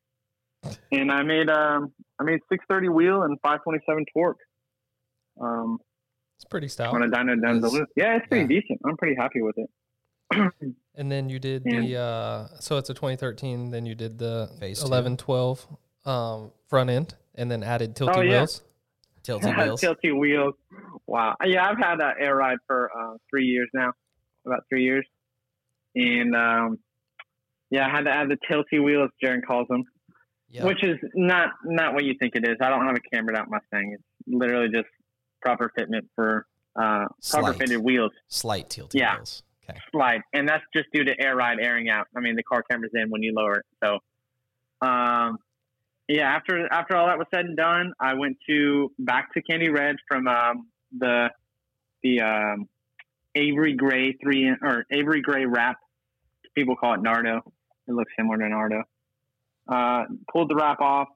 [0.90, 4.38] And I made um, I made six thirty wheel and five twenty seven torque.
[5.40, 5.78] Um,
[6.36, 6.94] It's pretty stout.
[6.94, 7.88] on a dyno down the loop.
[7.96, 8.80] Yeah, it's pretty decent.
[8.84, 9.70] I'm pretty happy with it.
[10.94, 11.80] And then you did Yeah.
[11.80, 13.70] the uh so it's a 2013.
[13.70, 15.66] Then you did the Phase 11, 12
[16.04, 18.38] um, front end, and then added tilty Oh, yeah.
[18.40, 18.62] wheels.
[19.24, 19.80] Tilty wheels.
[19.80, 20.54] Tilty wheels.
[21.06, 21.36] Wow.
[21.44, 23.92] Yeah, I've had an air ride for uh, three years now,
[24.46, 25.06] about three years,
[25.94, 26.78] and um,
[27.70, 29.10] yeah, I had to add the tilty wheels.
[29.22, 29.84] Jaron calls them.
[30.50, 30.66] Yeah.
[30.66, 32.58] which is not not what you think it is.
[32.60, 33.92] I don't have a cambered out Mustang.
[33.94, 34.88] It's literally just
[35.40, 36.44] proper fitment for
[36.76, 37.58] uh, proper Slight.
[37.58, 39.14] fitted wheels Slight tilty Yeah.
[39.16, 39.42] wheels.
[39.66, 39.78] Okay.
[39.92, 42.06] slide, and that's just due to air ride airing out.
[42.14, 43.64] I mean, the car cambers in when you lower it.
[43.82, 43.98] So,
[44.86, 45.38] um,
[46.12, 46.34] yeah.
[46.34, 49.96] After after all that was said and done, I went to back to Candy Red
[50.08, 51.30] from um, the
[52.02, 52.68] the um,
[53.34, 55.78] Avery Gray three in, or Avery Gray wrap.
[56.54, 57.40] People call it Nardo.
[57.88, 58.82] It looks similar to Nardo.
[59.68, 61.08] Uh, pulled the wrap off,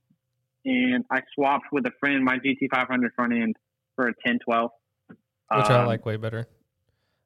[0.64, 3.56] and I swapped with a friend my GT500 front end
[3.96, 4.70] for a 1012.
[5.08, 5.18] which
[5.50, 6.48] I Um, like way better.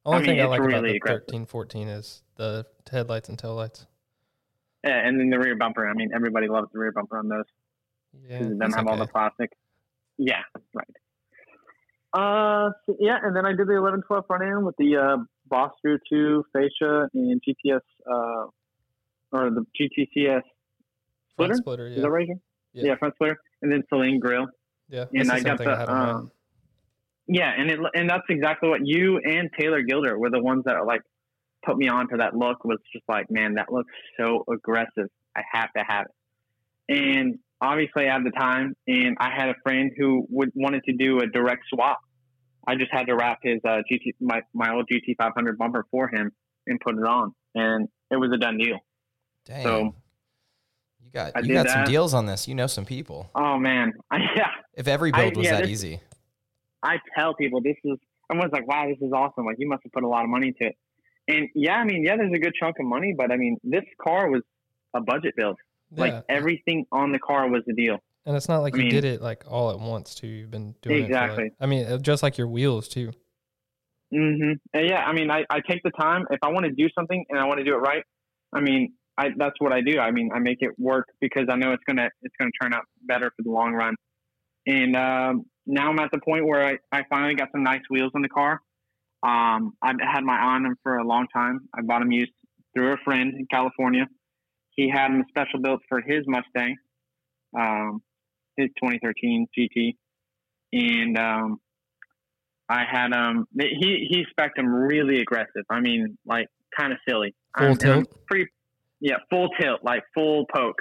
[0.04, 1.26] Only I thing I like about the aggressive.
[1.26, 3.86] 13, 14 is the headlights and taillights.
[4.84, 5.86] Yeah, and then the rear bumper.
[5.86, 7.44] I mean, everybody loves the rear bumper on those.
[8.28, 9.50] Yeah, doesn't have all the plastic.
[10.18, 10.42] Yeah,
[10.74, 10.86] right.
[12.12, 15.72] Uh, so, yeah, and then I did the 1112 front end with the uh, Boss
[15.84, 18.46] Drew 2 fascia and GTS, uh,
[19.32, 20.42] or the GTCS
[21.36, 21.54] front splitter.
[21.54, 21.86] splitter.
[21.86, 22.26] Is that right?
[22.26, 22.40] Here?
[22.72, 22.84] Yeah.
[22.84, 22.96] Yeah.
[22.96, 24.46] front splitter, and then Saleen grill.
[24.88, 25.04] yeah.
[25.14, 25.88] and I got the, mine.
[25.88, 26.30] um,
[27.28, 30.84] Yeah, and it and that's exactly what you and Taylor Gilder were the ones that
[30.86, 31.02] like
[31.64, 32.64] put me on to that look.
[32.64, 35.08] Was just like, man, that looks so aggressive.
[35.36, 36.96] I have to have it.
[36.96, 40.92] And obviously, I had the time, and I had a friend who would wanted to
[40.92, 42.00] do a direct swap.
[42.66, 46.08] I just had to wrap his uh, GT my my old GT 500 bumper for
[46.08, 46.30] him
[46.66, 48.78] and put it on, and it was a done deal.
[49.46, 49.62] Dang.
[49.64, 49.94] So-
[51.02, 52.46] you got I you got some deals on this.
[52.46, 53.30] You know some people.
[53.34, 53.92] Oh man,
[54.36, 54.48] yeah.
[54.74, 56.00] If every I- build was yeah, that this- easy.
[56.82, 57.98] I tell people this is
[58.30, 59.44] everyone's like, wow, this is awesome.
[59.44, 60.76] Like you must have put a lot of money into it.
[61.28, 63.84] And yeah, I mean, yeah, there's a good chunk of money, but I mean, this
[64.02, 64.42] car was
[64.94, 65.56] a budget build.
[65.96, 67.98] Like yeah, everything on the car was the deal.
[68.26, 70.26] and it's not like I you mean- did it like all at once too.
[70.28, 71.06] You've been doing it.
[71.06, 71.44] Exactly.
[71.44, 73.12] like- I mean, uh, just like your wheels too.
[74.12, 76.88] hmm And yeah, I mean, I, I take the time if I want to do
[76.96, 78.02] something and I want to do it right.
[78.52, 79.98] I mean, I that's what I do.
[79.98, 82.84] I mean, I make it work because I know it's gonna it's gonna turn out
[83.02, 83.94] better for the long run.
[84.66, 88.12] And um, now I'm at the point where I, I finally got some nice wheels
[88.14, 88.60] on the car.
[89.22, 91.68] Um, I've had my eye on them for a long time.
[91.74, 92.32] I bought them used
[92.74, 94.06] through a friend in California.
[94.76, 96.76] He had them special built for his Mustang,
[97.58, 98.02] um,
[98.56, 99.96] his 2013 GT,
[100.72, 101.60] and um,
[102.68, 105.64] I had um he he spec'd them really aggressive.
[105.68, 107.34] I mean, like kind of silly.
[107.58, 108.26] Full I'm- tilt?
[108.26, 108.50] pretty
[109.00, 110.80] yeah, full tilt, like full poke.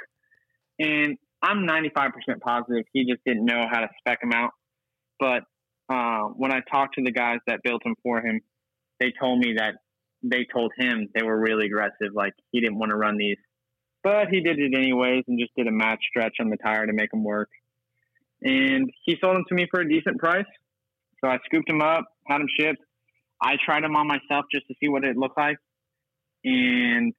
[0.78, 4.52] And I'm 95% positive he just didn't know how to spec them out.
[5.20, 5.44] But
[5.90, 8.42] uh, when I talked to the guys that built them for him,
[9.00, 9.76] they told me that
[10.22, 12.14] they told him they were really aggressive.
[12.14, 13.38] Like he didn't want to run these,
[14.04, 16.94] but he did it anyways and just did a match stretch on the tire to
[16.94, 17.50] make them work.
[18.42, 20.46] And he sold them to me for a decent price.
[21.24, 22.82] So I scooped them up, had them shipped.
[23.42, 25.58] I tried them on myself just to see what it looked like.
[26.46, 27.14] And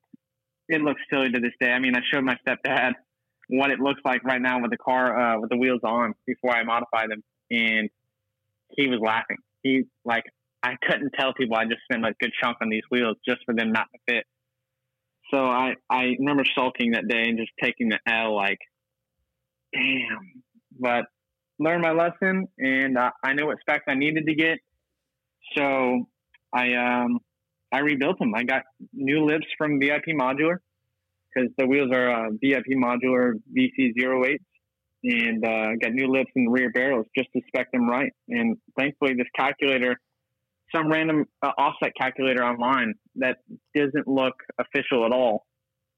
[0.69, 1.71] it looks silly to this day.
[1.71, 2.93] I mean, I showed my stepdad
[3.49, 6.55] what it looks like right now with the car, uh, with the wheels on before
[6.55, 7.23] I modify them.
[7.51, 7.90] And
[8.71, 9.38] he was laughing.
[9.62, 10.25] He, like,
[10.62, 13.55] I couldn't tell people I just spent a good chunk on these wheels just for
[13.55, 14.25] them not to fit.
[15.31, 18.59] So I, I remember sulking that day and just taking the L like,
[19.73, 20.43] damn,
[20.79, 21.05] but
[21.59, 24.59] learned my lesson, and uh, I know what specs I needed to get.
[25.57, 26.07] So
[26.53, 27.21] I um,
[27.73, 28.35] I rebuilt them.
[28.35, 28.62] I got
[28.93, 30.57] new lips from VIP Modular
[31.33, 34.38] because the wheels are uh, VIP Modular VC08s,
[35.05, 38.12] and uh, got new lips in the rear barrels just to spec them right.
[38.29, 39.97] And thankfully, this calculator,
[40.74, 43.38] some random uh, offset calculator online that
[43.74, 45.46] doesn't look official at all,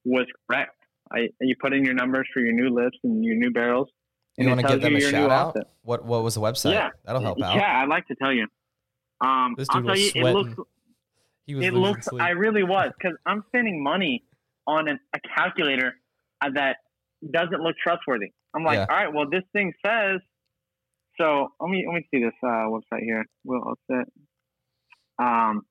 [0.04, 0.76] was correct.
[1.12, 3.88] I, you put in your numbers for your new lifts and your new barrels.
[4.38, 5.56] You want to give them a shout out?
[5.82, 6.72] What What was the website?
[6.72, 6.88] Yeah.
[7.04, 7.54] That'll help out.
[7.54, 8.46] Yeah, I'd like to tell you.
[9.20, 10.34] Um, This I'll dude tell was you, it sweating.
[10.56, 10.70] looks
[11.46, 12.06] He was it looks.
[12.06, 12.22] sleep.
[12.22, 14.24] I really was because I'm spending money
[14.66, 15.92] on an, a calculator
[16.40, 16.76] uh, that
[17.30, 18.32] doesn't look trustworthy.
[18.54, 18.86] I'm like, Yeah.
[18.88, 20.20] all right, well, this thing says.
[21.20, 23.26] So let me let me see this uh, website here.
[23.44, 24.08] Will Offset.
[25.18, 25.62] Um,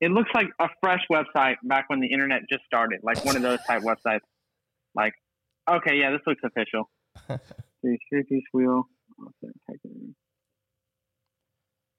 [0.00, 3.42] it looks like a fresh website back when the internet just started, like one of
[3.42, 4.20] those type websites.
[4.94, 5.12] Like,
[5.70, 6.90] okay, yeah, this looks official.
[7.84, 8.84] Piece wheel.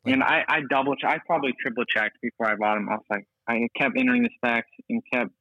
[0.06, 1.12] And I, I double check.
[1.12, 2.90] I probably triple checked before I bought them.
[2.90, 5.32] I was like, I kept entering the specs and kept,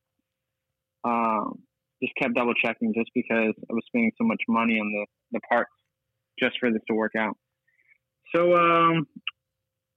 [1.04, 1.62] um,
[2.02, 5.40] just kept double checking just because I was spending so much money on the, the
[5.48, 5.70] parts
[6.38, 7.36] just for this to work out.
[8.34, 9.06] So, um,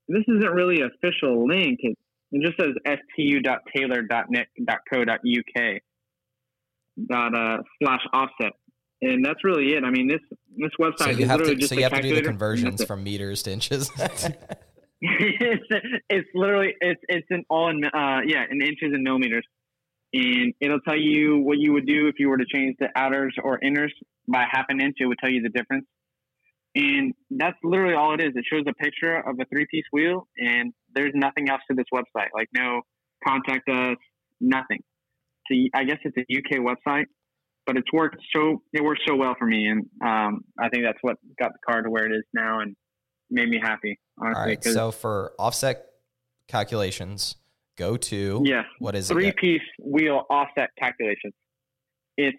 [0.08, 1.80] this isn't really an official link.
[1.82, 1.98] It,
[2.32, 2.76] it just says
[3.16, 5.82] stu.taylor.net.co.uk
[7.10, 8.54] dot uh, slash offset.
[9.02, 9.84] And that's really it.
[9.84, 10.22] I mean, this
[10.56, 12.22] this website So is you have literally to just so you have to do the
[12.22, 12.42] calculator, and that's
[12.80, 13.92] conversions from meters to inches.
[13.98, 14.30] it's,
[16.10, 19.46] it's literally it's it's in all in uh yeah in inches and millimeters,
[20.13, 23.36] and it'll tell you what you would do if you were to change the outers
[23.44, 23.92] or inners
[24.28, 24.96] by half an inch.
[25.00, 25.86] It would tell you the difference,
[26.75, 28.31] and that's literally all it is.
[28.36, 31.86] It shows a picture of a three piece wheel, and there's nothing else to this
[31.93, 32.29] website.
[32.33, 32.81] Like no
[33.27, 33.97] contact us,
[34.41, 34.79] nothing.
[35.51, 37.05] So I guess it's a UK website,
[37.65, 40.99] but it's worked so it worked so well for me, and um, I think that's
[41.01, 42.75] what got the car to where it is now, and
[43.29, 43.99] made me happy.
[44.19, 44.62] All Honestly, right.
[44.63, 45.86] 'cause- So for offset
[46.47, 47.36] calculations,
[47.77, 48.65] go to Yes.
[48.79, 49.13] what is it?
[49.13, 51.33] Three piece wheel offset calculations.
[52.17, 52.38] It's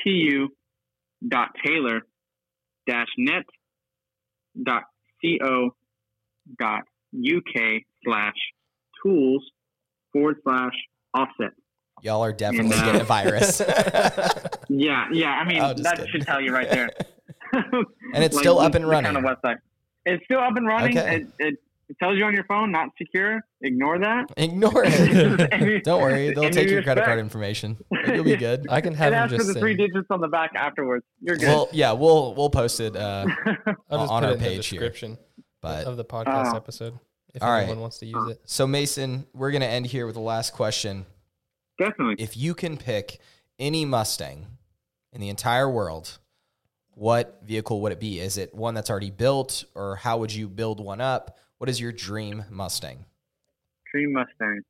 [0.00, 0.48] stu
[1.26, 2.00] dot taylor
[2.88, 3.44] dash net
[4.62, 4.82] dot
[5.22, 5.70] co
[6.58, 6.82] dot
[7.14, 8.34] uk slash
[9.02, 9.42] tools
[10.12, 10.72] forward slash
[11.14, 11.50] offset.
[12.02, 13.60] Y'all are definitely And, uh, getting a virus.
[14.72, 15.30] Yeah, yeah.
[15.30, 16.12] I mean Oh, that kidding.
[16.12, 16.90] should tell you right there.
[18.14, 19.36] And it's still up and the Kind of running.
[19.42, 19.56] website.
[20.06, 20.96] It's still up and running.
[20.96, 21.16] Okay.
[21.16, 21.54] It, it,
[21.90, 23.40] it tells you on your phone, not secure.
[23.62, 24.26] Ignore that.
[24.36, 25.82] Ignore it.
[25.84, 27.76] Don't worry, they'll take your credit card information.
[28.06, 28.66] You'll be good.
[28.70, 29.92] I can have and him ask for just the three send.
[29.92, 31.04] digits on the back afterwards.
[31.20, 31.48] You're good.
[31.48, 32.96] Well, yeah, we'll we'll post it.
[32.96, 33.26] Uh,
[33.90, 34.80] I'll just on put our it in the page here.
[34.80, 35.18] description
[35.60, 36.56] but of the podcast Oh.
[36.56, 36.98] episode
[37.34, 37.62] if All right.
[37.64, 38.40] anyone wants to use it.
[38.44, 41.04] so Mason, we're gonna end here with the last question.
[41.78, 42.16] Definitely.
[42.22, 43.18] If you can pick
[43.58, 44.46] any Mustang
[45.12, 46.18] in the entire world,
[46.94, 48.20] what vehicle would it be?
[48.20, 51.38] Is it one that's already built, or how would you build one up?
[51.60, 53.04] What is your dream Mustang?
[53.92, 54.60] Dream Mustang.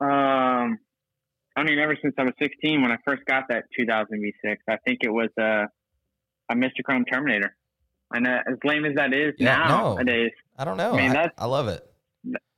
[0.00, 0.78] Um,
[1.56, 4.06] I mean, ever since I was 16, when I first got that 2000
[4.46, 5.64] V6, I think it was a
[6.50, 7.56] a Mystichrome Terminator.
[8.14, 9.94] And uh, as lame as that is Yeah, no.
[9.94, 10.92] nowadays, I don't know.
[10.92, 11.84] I mean, I, that's- I love it.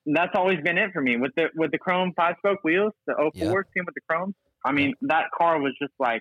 [0.05, 3.15] that's always been it for me with the with the Chrome five spoke wheels, the
[3.15, 3.47] 04 Yeah.
[3.75, 4.35] came with the Chrome.
[4.67, 6.21] I mean, that car was just like,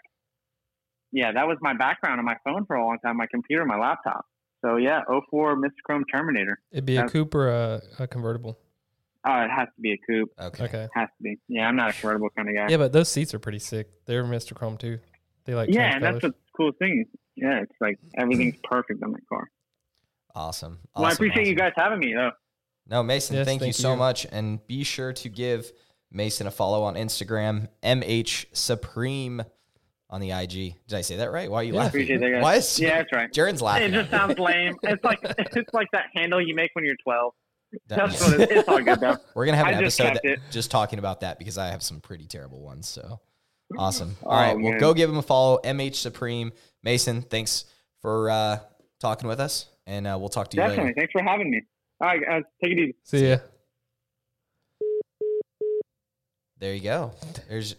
[1.12, 3.78] yeah, that was my background on my phone for a long time, my computer, my
[3.78, 4.26] laptop.
[4.62, 5.70] So yeah, 04 Mr.
[5.86, 6.60] Chrome Terminator.
[6.72, 8.60] It'd be a That's- coupe or a, a convertible.
[9.24, 10.32] Oh, it has to be a coupe.
[10.40, 10.64] Okay.
[10.64, 10.84] Okay.
[10.86, 11.38] It Has to be.
[11.48, 12.68] Yeah, I'm not a convertible kind of guy.
[12.70, 13.88] Yeah, but those seats are pretty sick.
[14.08, 14.98] They're Mystichrome too.
[15.46, 16.24] They like yeah, change and that's colors.
[16.24, 17.06] what's the cool thing.
[17.36, 19.50] Yeah, it's like everything's perfect on that car.
[20.34, 20.80] Awesome.
[20.96, 22.32] well, I Awesome, appreciate you guys having me though.
[22.88, 23.98] No, Mason, Yes, thank, you so you.
[23.98, 24.26] much.
[24.32, 25.72] And be sure to give
[26.12, 29.44] Mason a follow on Instagram, MH Supreme
[30.12, 30.76] on the IG.
[30.88, 31.50] Did I say that right?
[31.50, 31.80] Why are you Yeah.
[31.80, 32.02] laughing?
[32.02, 32.42] Appreciate that.
[32.42, 33.32] Why is Yeah, that's right.
[33.32, 33.90] Jaren's laughing?
[33.90, 34.76] It just sounds lame.
[34.84, 37.34] It's like it's like that handle you make when you're 12.
[37.88, 39.16] That's what it, it's all good though.
[39.36, 42.02] We're gonna have an just episode that, just talking about that because I have some
[42.02, 42.88] pretty terrible ones.
[42.90, 43.22] So
[43.78, 44.18] awesome.
[44.24, 44.80] Oh, All right, well, man.
[44.80, 45.60] go give him a follow.
[45.64, 46.52] MH Supreme.
[46.84, 47.64] Mason, thanks
[48.02, 48.60] for uh,
[49.00, 50.86] talking with us, and uh, we'll talk to you Definitely.
[50.88, 50.96] later.
[51.00, 51.62] Thanks for having me.
[52.02, 52.96] All right, guys, take it easy.
[53.04, 53.38] See ya.
[56.58, 57.12] There you go.
[57.50, 57.76] There's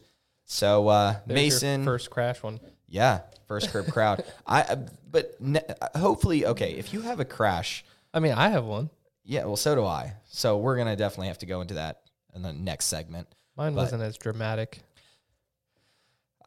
[0.53, 1.83] so uh, Mason.
[1.85, 2.61] first crash one.
[2.89, 4.23] Yeah, first curb crowd.
[4.47, 4.77] I
[5.11, 5.61] but ne-
[5.97, 6.73] hopefully okay.
[6.73, 8.91] If you have a crash, I mean, I have one.
[9.25, 9.45] yeah.
[9.47, 10.13] Well, so do I.
[10.27, 12.03] So we're gonna definitely have to go into that
[12.35, 13.29] in the next segment.
[13.57, 14.81] Mine But- wasn't as dramatic.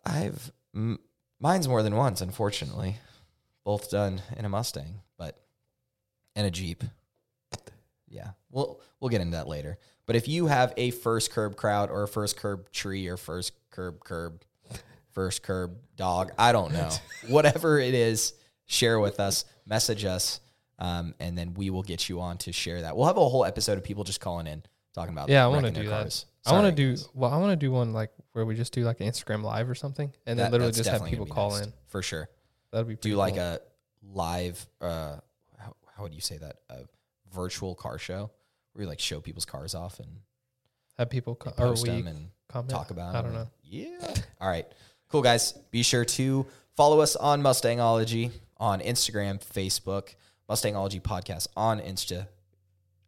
[0.06, 1.00] I've m-
[1.40, 2.98] mine's more than once, unfortunately.
[3.64, 5.40] Both done in a Mustang, but
[6.36, 6.84] in a Jeep.
[8.08, 9.80] Yeah, we'll we'll get into that later.
[10.06, 13.54] But if you have a first curb crowd or a first curb tree or first
[13.76, 14.42] curb curb,
[15.12, 16.90] first curb dog, I don't know,
[17.28, 18.34] whatever it is,
[18.66, 20.40] share with us, message us,
[20.80, 22.96] um, and then we will get you on to share that.
[22.96, 24.64] We'll have a whole episode of people just calling in
[24.94, 25.30] talking about.
[25.30, 26.02] Yeah, I wrecking their do that.
[26.04, 26.26] cars.
[26.46, 27.32] I want to do well.
[27.32, 29.76] I want to do one like where we just do like an Instagram live or
[29.76, 31.74] something, and then literally just have people call next, in.
[31.88, 32.30] for sure.
[32.72, 33.62] That'd be pretty Do like a
[34.04, 34.66] live.
[34.80, 35.18] Uh,
[35.58, 36.58] how, how would you say that?
[36.70, 36.84] A
[37.34, 38.32] virtual car show
[38.74, 40.10] where you like show people's cars off and
[40.98, 42.70] have people co- or post them and comment.
[42.70, 43.16] talk about.
[43.16, 43.48] I don't know.
[43.76, 44.14] Yeah.
[44.40, 44.66] All right.
[45.10, 45.54] Cool, guys.
[45.72, 46.46] Be sure to
[46.76, 50.16] follow us on Mustangology on Instagram, Facebook,
[50.50, 52.28] Mustangology Podcast on Insta.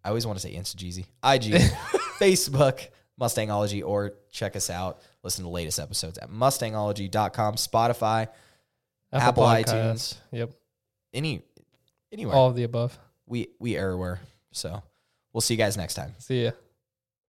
[0.04, 1.06] I always want to say Insta Jeezy.
[1.24, 1.62] IG,
[2.20, 2.88] Facebook,
[3.20, 5.00] Mustangology, or check us out.
[5.24, 8.28] Listen to the latest episodes at mustangology.com, Spotify,
[9.12, 10.16] Apple iTunes.
[10.32, 10.52] Yep.
[11.14, 11.42] any
[12.12, 12.36] anywhere.
[12.36, 12.98] All of the above.
[13.26, 14.20] we we everywhere.
[14.52, 14.82] So
[15.34, 16.14] we'll see you guys next time.
[16.20, 16.52] See ya.